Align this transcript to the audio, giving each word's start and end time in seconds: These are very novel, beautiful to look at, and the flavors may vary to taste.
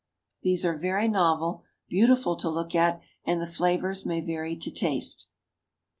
These 0.41 0.65
are 0.65 0.75
very 0.75 1.07
novel, 1.07 1.61
beautiful 1.87 2.35
to 2.37 2.49
look 2.49 2.73
at, 2.73 2.99
and 3.23 3.39
the 3.39 3.45
flavors 3.45 4.03
may 4.03 4.19
vary 4.19 4.55
to 4.55 4.71
taste. 4.71 5.27